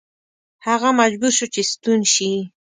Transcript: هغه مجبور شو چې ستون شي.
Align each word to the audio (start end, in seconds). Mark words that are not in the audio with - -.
هغه 0.67 0.89
مجبور 0.99 1.31
شو 1.37 1.45
چې 1.53 1.61
ستون 1.71 1.99
شي. 2.13 2.31